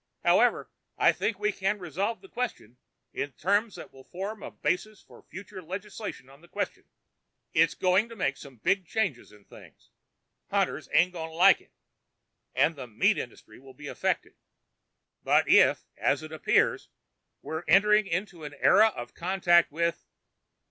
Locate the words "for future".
5.03-5.61